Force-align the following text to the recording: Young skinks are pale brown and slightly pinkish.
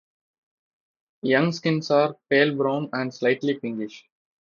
Young 1.21 1.51
skinks 1.51 1.91
are 1.91 2.15
pale 2.31 2.55
brown 2.57 2.89
and 2.91 3.13
slightly 3.13 3.59
pinkish. 3.59 4.07